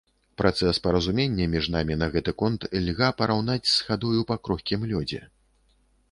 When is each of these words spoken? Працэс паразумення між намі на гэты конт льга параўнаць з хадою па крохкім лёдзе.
Працэс 0.41 0.77
паразумення 0.85 1.45
між 1.55 1.67
намі 1.75 1.97
на 2.01 2.07
гэты 2.15 2.33
конт 2.41 2.65
льга 2.85 3.09
параўнаць 3.19 3.69
з 3.73 3.85
хадою 3.89 4.21
па 4.31 4.39
крохкім 4.47 4.87
лёдзе. 4.93 5.21